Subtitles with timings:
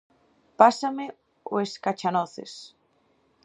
[0.59, 1.05] Pásame
[1.53, 2.51] o escachanoces.